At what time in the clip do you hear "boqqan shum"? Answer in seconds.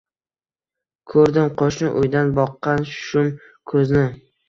2.43-3.33